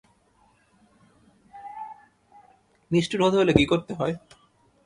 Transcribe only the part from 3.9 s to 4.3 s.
হয়?